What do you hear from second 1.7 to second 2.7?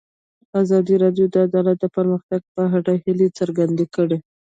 د پرمختګ په